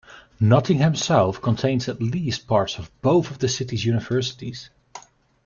[0.39, 4.71] Nottingham South contains at least parts of both of the city's universities.